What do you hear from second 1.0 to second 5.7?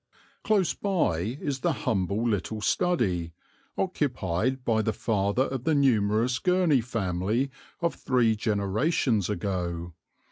is the humble little study occupied by the father of